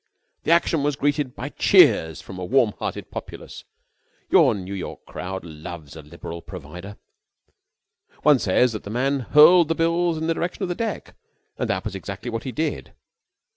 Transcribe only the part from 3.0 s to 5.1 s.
populace. Your New York